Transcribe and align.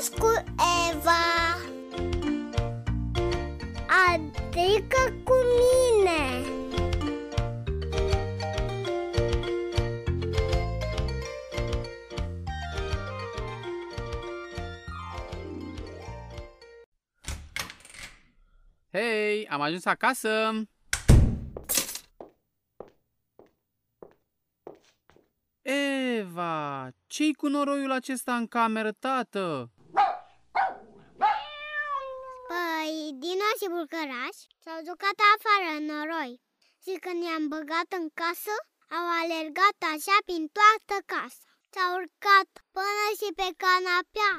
Nas 0.00 0.08
cu 0.08 0.44
Eva 0.90 1.56
Adică 4.06 5.20
cu 5.24 5.34
mine 5.60 6.44
Hei, 18.92 19.48
am 19.48 19.60
ajuns 19.60 19.84
acasă! 19.84 20.62
Eva, 25.62 26.88
ce-i 27.06 27.32
cu 27.32 27.48
noroiul 27.48 27.90
acesta 27.90 28.34
în 28.36 28.46
cameră, 28.46 28.92
tată? 28.92 29.70
Păi, 33.10 33.18
Dino 33.18 33.50
și 33.60 33.68
Bulgăraș 33.76 34.36
s-au 34.62 34.78
jucat 34.88 35.18
afară 35.32 35.68
în 35.78 35.84
noroi 35.92 36.32
Și 36.84 36.92
când 37.04 37.18
i-am 37.22 37.44
băgat 37.54 37.88
în 38.00 38.06
casă, 38.20 38.54
au 38.98 39.06
alergat 39.22 39.78
așa 39.94 40.16
prin 40.28 40.44
toată 40.58 40.96
casa. 41.12 41.48
S-au 41.74 41.90
urcat 42.00 42.50
până 42.76 43.06
și 43.20 43.28
pe 43.40 43.48
canapea. 43.62 44.32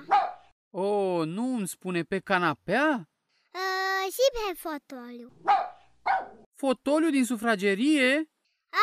Oh, 0.83 1.21
nu 1.35 1.45
îmi 1.57 1.67
spune 1.75 2.01
pe 2.11 2.19
canapea? 2.29 2.89
uh, 3.61 4.03
Și 4.15 4.25
pe 4.35 4.47
fotoliu. 4.63 5.29
Fotoliu 6.61 7.09
din 7.09 7.25
sufragerie? 7.25 8.09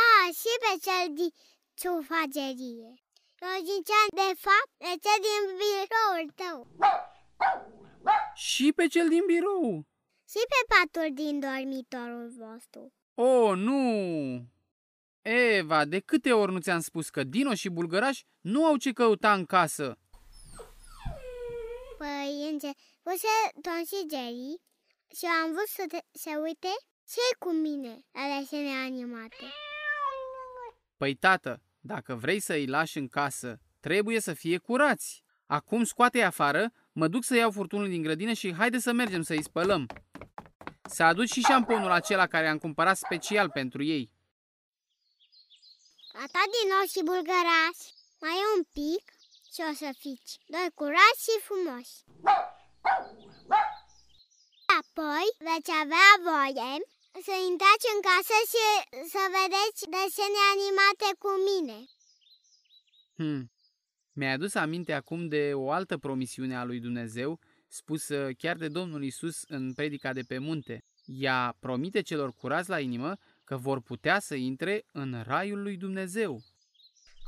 A, 0.03 0.07
și 0.41 0.53
pe 0.65 0.73
cel 0.85 1.07
din 1.19 1.31
sufragerie. 1.83 2.91
Eu 3.47 3.57
ziceam, 3.69 4.09
de 4.23 4.31
fapt, 4.45 4.71
de 4.85 4.93
cel 5.05 5.19
din 5.29 5.43
biroul 5.61 6.27
tău 6.41 6.57
Și 8.35 8.73
pe 8.77 8.87
cel 8.87 9.09
din 9.09 9.23
birou? 9.27 9.87
Și 10.29 10.39
pe 10.49 10.75
patul 10.75 11.15
din 11.15 11.41
dormitorul 11.41 12.33
vostru 12.39 12.93
Oh, 13.15 13.57
nu! 13.57 14.47
Eva, 15.23 15.85
de 15.85 16.01
câte 16.01 16.33
ori 16.33 16.53
nu 16.53 16.59
ți-am 16.59 16.81
spus 16.81 17.11
că 17.11 17.25
Dino 17.25 17.55
și 17.55 17.69
Bulgăraș 17.69 18.23
nu 18.41 18.65
au 18.65 18.77
ce 18.77 18.93
căuta 18.93 19.33
în 19.33 19.45
casă? 19.45 19.99
Păi, 21.99 22.49
începuse 22.51 23.29
Tom 23.63 23.85
și 23.87 24.07
Jerry 24.11 24.61
și 25.17 25.25
am 25.43 25.53
vrut 25.53 25.67
să 25.67 25.85
te, 25.89 25.99
se 26.11 26.31
uite 26.37 26.69
ce 27.07 27.37
cu 27.39 27.53
mine 27.53 28.05
la 28.13 28.39
desene 28.39 28.71
animate. 28.85 29.45
Păi, 30.97 31.15
tată, 31.15 31.63
dacă 31.81 32.15
vrei 32.15 32.41
să 32.41 32.53
îi 32.53 32.67
lași 32.67 32.99
în 32.99 33.09
casă, 33.09 33.61
trebuie 33.81 34.21
să 34.21 34.33
fie 34.35 34.59
curați. 34.59 35.23
Acum 35.47 35.85
scoate-i 35.85 36.25
afară, 36.25 36.73
mă 36.99 37.09
duc 37.09 37.25
să 37.25 37.35
iau 37.37 37.51
furtunul 37.51 37.89
din 37.89 38.03
grădină 38.03 38.33
și 38.33 38.55
haide 38.55 38.79
să 38.79 38.93
mergem 38.93 39.23
să-i 39.23 39.43
spălăm. 39.43 39.87
Să 40.83 41.03
aduci 41.03 41.33
și 41.33 41.41
șamponul 41.41 41.91
acela 41.91 42.27
care 42.27 42.49
am 42.49 42.59
cumpărat 42.59 42.97
special 42.97 43.51
pentru 43.51 43.83
ei. 43.83 44.11
Tata 46.13 46.43
din 46.55 46.67
nou 46.75 46.85
și 46.93 47.01
bulgăraș, 47.11 47.79
mai 48.23 48.37
e 48.43 48.55
un 48.57 48.65
pic 48.79 49.05
și 49.53 49.61
o 49.71 49.73
să 49.81 49.89
fiți 50.03 50.31
doi 50.55 50.69
curați 50.79 51.23
și 51.27 51.35
frumoși. 51.47 51.97
Apoi 54.81 55.27
veți 55.49 55.73
avea 55.83 56.11
voie 56.29 56.73
să 57.27 57.35
intrați 57.51 57.87
în 57.95 58.01
casă 58.09 58.37
și 58.53 58.67
să 59.13 59.23
vedeți 59.39 59.81
desene 59.97 60.41
animate 60.55 61.09
cu 61.23 61.31
mine. 61.49 61.79
Hmm. 63.19 63.43
Mi-ai 64.19 64.33
adus 64.33 64.55
aminte 64.55 64.93
acum 64.93 65.29
de 65.29 65.51
o 65.55 65.71
altă 65.71 65.99
promisiune 65.99 66.57
a 66.57 66.65
lui 66.65 66.81
Dumnezeu, 66.81 67.39
spusă 67.69 68.29
chiar 68.39 68.57
de 68.57 68.69
Domnul 68.69 69.05
Isus 69.05 69.43
în 69.43 69.73
predica 69.73 70.13
de 70.13 70.23
pe 70.23 70.39
munte. 70.39 70.85
Ea 71.05 71.57
promite 71.61 72.01
celor 72.01 72.33
curați 72.33 72.69
la 72.69 72.81
inimă 72.81 73.17
că 73.45 73.57
vor 73.57 73.81
putea 73.81 74.21
să 74.21 74.35
intre 74.35 74.85
în 74.93 75.23
raiul 75.23 75.63
lui 75.63 75.77
Dumnezeu. 75.77 76.33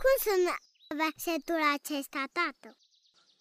Cum 0.01 0.33
sună 0.33 0.57
versetul 1.03 1.61
acesta, 1.75 2.25
tată? 2.33 2.77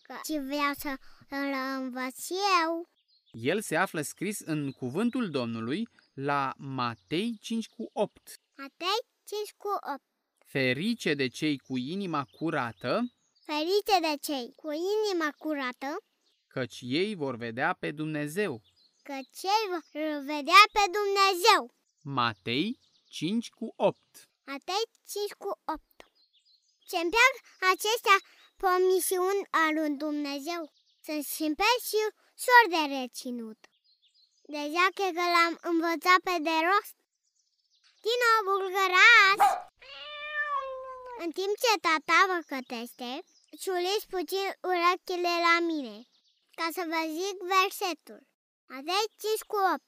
Că 0.01 0.13
și 0.13 0.39
vreau 0.39 0.73
să 0.77 0.95
îl 1.29 1.53
învăț 1.79 2.29
eu. 2.63 2.89
El 3.31 3.61
se 3.61 3.75
află 3.75 4.01
scris 4.01 4.39
în 4.39 4.71
cuvântul 4.71 5.29
Domnului 5.29 5.88
la 6.13 6.53
Matei 6.57 7.38
5 7.41 7.67
cu 7.67 7.89
8. 7.93 8.41
Matei 8.57 8.99
5 9.25 9.53
cu 9.57 9.67
8. 9.93 10.01
Ferice 10.45 11.13
de 11.13 11.27
cei 11.27 11.57
cu 11.57 11.77
inima 11.77 12.23
curată, 12.31 13.13
Ferice 13.49 13.97
de 14.07 14.15
cei 14.27 14.53
cu 14.55 14.69
inima 14.71 15.29
curată, 15.37 15.97
căci 16.47 16.79
ei 16.81 17.15
vor 17.15 17.35
vedea 17.35 17.77
pe 17.79 17.91
Dumnezeu. 17.91 18.61
că 19.03 19.17
cei 19.39 19.63
vor 19.71 20.19
vedea 20.33 20.61
pe 20.75 20.83
Dumnezeu. 20.97 21.61
Matei 22.01 22.79
5 23.09 23.49
cu 23.49 23.73
8. 23.75 23.97
Matei 24.45 24.83
5 25.11 25.31
cu 25.43 25.49
8. 25.65 25.81
Ce-mi 26.89 27.11
plac 27.13 27.33
acestea 27.73 28.17
promisiuni 28.61 29.41
al 29.61 29.71
lui 29.77 29.91
Dumnezeu. 30.05 30.61
Sunt 31.05 31.23
simple 31.23 31.71
și 31.88 31.99
ușor 32.38 32.63
de 32.73 32.81
reținut. 32.95 33.59
Deja 34.55 34.85
cred 34.97 35.13
că 35.19 35.25
l-am 35.35 35.55
învățat 35.71 36.19
pe 36.27 36.35
de 36.47 36.55
rost. 36.67 36.95
Din 38.05 38.17
nou, 38.23 38.39
bulgăraș! 38.49 39.39
În 41.23 41.31
timp 41.31 41.53
ce 41.63 41.73
tata 41.85 42.19
vă 42.31 42.39
cătește, 42.51 43.11
ciuliți 43.61 44.07
puțin 44.15 44.47
urechile 44.71 45.33
la 45.47 45.55
mine, 45.71 45.95
ca 46.59 46.67
să 46.75 46.81
vă 46.91 47.01
zic 47.17 47.35
versetul. 47.55 48.21
Matei 48.71 49.05
5 49.23 49.41
cu 49.51 49.57
8. 49.73 49.83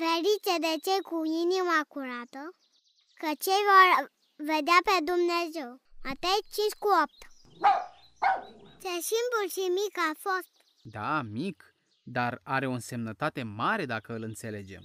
Ferice 0.00 0.54
de 0.66 0.72
cei 0.86 1.02
cu 1.10 1.18
inima 1.44 1.80
curată, 1.94 2.42
că 3.20 3.30
cei 3.44 3.62
vor 3.70 3.88
vedea 4.50 4.78
pe 4.88 4.96
Dumnezeu. 5.10 5.70
Matei 6.06 6.40
5 6.56 6.72
cu 6.82 6.88
8. 7.04 7.18
Ce 8.82 8.92
simplu 9.10 9.40
și 9.54 9.64
mic 9.80 9.94
a 10.08 10.12
fost. 10.26 10.52
Da, 10.96 11.22
mic, 11.38 11.58
dar 12.16 12.32
are 12.54 12.66
o 12.66 12.76
însemnătate 12.80 13.42
mare 13.42 13.84
dacă 13.94 14.10
îl 14.16 14.22
înțelegem. 14.22 14.84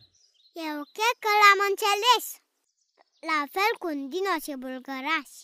Eu 0.68 0.78
cred 0.98 1.16
că 1.24 1.32
l-am 1.42 1.60
înțeles. 1.70 2.26
La 3.30 3.40
fel 3.56 3.72
cu 3.82 3.90
Dino 4.12 4.36
și 4.46 4.54
Bulgărași. 4.64 5.40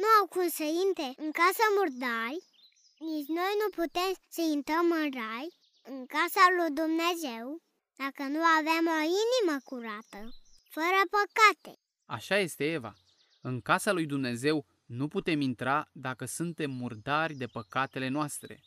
Nu 0.00 0.08
au 0.18 0.26
cum 0.26 0.48
să 0.48 0.66
intre 0.86 1.08
în 1.24 1.30
casă 1.40 1.64
murdari, 1.78 2.40
nici 2.98 3.30
noi 3.38 3.52
nu 3.62 3.68
putem 3.80 4.12
să 4.28 4.40
intrăm 4.40 4.86
în 4.90 5.08
rai, 5.20 5.48
în 5.82 6.06
casa 6.06 6.44
lui 6.56 6.70
Dumnezeu, 6.80 7.62
dacă 7.96 8.22
nu 8.22 8.42
avem 8.58 8.84
o 8.96 9.00
inimă 9.22 9.56
curată, 9.64 10.20
fără 10.70 11.00
păcate. 11.16 11.78
Așa 12.04 12.36
este, 12.38 12.64
Eva. 12.64 12.94
În 13.40 13.60
casa 13.60 13.92
lui 13.92 14.06
Dumnezeu 14.06 14.66
nu 14.86 15.08
putem 15.08 15.40
intra 15.40 15.88
dacă 15.92 16.24
suntem 16.24 16.70
murdari 16.70 17.34
de 17.34 17.46
păcatele 17.46 18.08
noastre. 18.08 18.60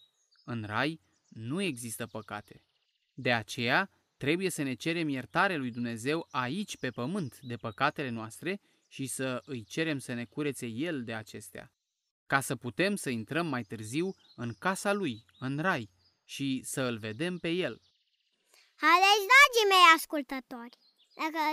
În 0.43 0.63
rai 0.67 1.01
nu 1.27 1.61
există 1.61 2.07
păcate. 2.07 2.63
De 3.13 3.33
aceea, 3.33 3.89
trebuie 4.17 4.49
să 4.49 4.61
ne 4.61 4.73
cerem 4.73 5.09
iertare 5.09 5.55
lui 5.55 5.71
Dumnezeu 5.71 6.27
aici 6.31 6.77
pe 6.77 6.89
pământ 6.89 7.39
de 7.41 7.55
păcatele 7.55 8.09
noastre 8.09 8.61
și 8.87 9.07
să 9.07 9.41
îi 9.45 9.63
cerem 9.63 9.99
să 9.99 10.13
ne 10.13 10.25
curețe 10.25 10.65
El 10.65 11.03
de 11.03 11.13
acestea, 11.13 11.71
ca 12.25 12.41
să 12.41 12.55
putem 12.55 12.95
să 12.95 13.09
intrăm 13.09 13.47
mai 13.47 13.63
târziu 13.63 14.15
în 14.35 14.53
casa 14.59 14.93
Lui, 14.93 15.25
în 15.39 15.59
rai, 15.59 15.89
și 16.25 16.61
să 16.65 16.81
îl 16.81 16.97
vedem 16.97 17.37
pe 17.37 17.49
El. 17.49 17.81
Haideți, 18.75 19.27
dragii 19.31 19.69
mei 19.69 19.85
ascultători, 19.95 20.77
dacă 21.15 21.43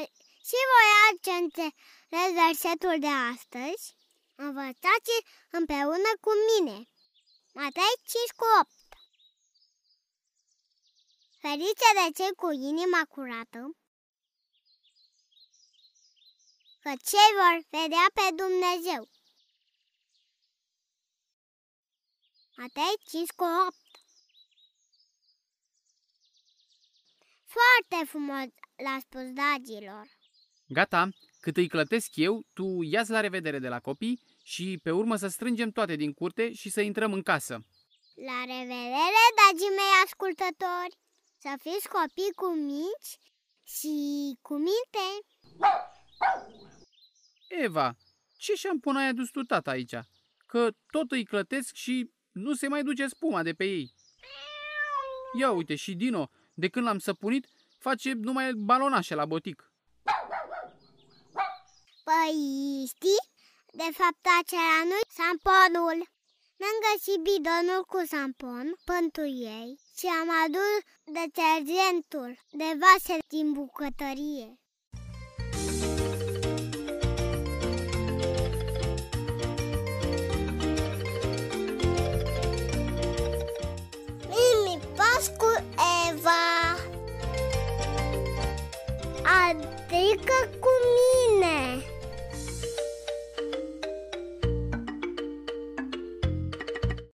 și 0.48 0.58
voi 0.70 0.88
ați 1.06 1.28
înțeles 1.42 2.30
versetul 2.42 2.96
de 3.06 3.12
astăzi, 3.32 3.84
învățați 4.34 5.14
împreună 5.50 6.10
cu 6.24 6.32
mine. 6.50 6.76
Matei 7.52 7.94
5 8.12 8.30
cu 8.36 8.44
8 8.60 8.81
Ferice 11.44 11.90
de 11.98 12.22
cei 12.22 12.34
cu 12.36 12.50
inima 12.50 13.04
curată, 13.08 13.60
că 16.80 16.92
cei 17.10 17.30
vor 17.40 17.56
vedea 17.70 18.06
pe 18.14 18.26
Dumnezeu. 18.42 19.08
Matei 22.56 22.94
5 23.10 23.30
cu 23.30 23.44
8 23.66 23.76
Foarte 27.44 28.04
frumos 28.06 28.46
l-a 28.84 28.98
spus 29.00 29.26
dragilor. 29.32 30.06
Gata, 30.66 31.08
cât 31.40 31.56
îi 31.56 31.68
clătesc 31.68 32.16
eu, 32.16 32.46
tu 32.52 32.82
ia 32.82 33.02
la 33.06 33.20
revedere 33.20 33.58
de 33.58 33.68
la 33.68 33.80
copii 33.80 34.20
și 34.42 34.78
pe 34.82 34.90
urmă 34.90 35.16
să 35.16 35.28
strângem 35.28 35.70
toate 35.70 35.96
din 35.96 36.12
curte 36.12 36.52
și 36.52 36.70
să 36.70 36.80
intrăm 36.80 37.12
în 37.12 37.22
casă. 37.22 37.66
La 38.14 38.40
revedere, 38.40 39.24
dragii 39.36 39.76
mei 39.76 40.02
ascultători! 40.04 41.01
Să 41.42 41.54
fiți 41.60 41.88
copii 41.88 42.32
cu 42.34 42.46
minți 42.46 43.18
și 43.62 43.94
cu 44.42 44.54
minte! 44.54 45.06
Eva, 47.48 47.96
ce 48.36 48.54
șampon 48.54 48.96
ai 48.96 49.08
adus 49.08 49.30
tu 49.30 49.42
tata 49.42 49.70
aici? 49.70 49.94
Că 50.46 50.70
tot 50.90 51.10
îi 51.10 51.24
clătesc 51.24 51.74
și 51.74 52.10
nu 52.32 52.54
se 52.54 52.68
mai 52.68 52.82
duce 52.82 53.06
spuma 53.06 53.42
de 53.42 53.52
pe 53.52 53.64
ei. 53.64 53.94
Ia 55.38 55.50
uite 55.50 55.74
și 55.74 55.94
Dino, 55.94 56.30
de 56.54 56.68
când 56.68 56.86
l-am 56.86 56.98
săpunit, 56.98 57.46
face 57.78 58.12
numai 58.12 58.52
balonașe 58.52 59.14
la 59.14 59.26
botic. 59.26 59.72
Păi, 62.04 62.86
știi? 62.86 63.22
De 63.72 63.88
fapt, 63.92 64.26
acela 64.40 64.82
nu 64.84 64.98
samponul. 65.08 66.08
Mi-am 66.58 66.78
găsit 66.92 67.20
bidonul 67.20 67.84
cu 67.84 68.02
sampon 68.06 68.74
pentru 68.84 69.26
ei 69.26 69.81
și 69.98 70.06
am 70.20 70.28
adus 70.44 70.82
detergentul 71.04 72.38
de 72.50 72.78
vase 72.80 73.18
din 73.28 73.52
bucătărie. 73.52 74.56
Mimi 84.28 84.82
Pascu 84.96 85.64
Eva 86.08 86.72
Adică 89.22 90.58